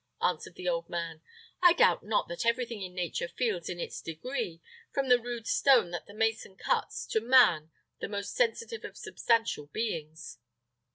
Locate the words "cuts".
6.55-7.05